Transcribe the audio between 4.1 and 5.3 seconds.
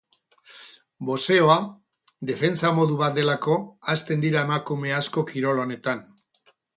dira emakume asko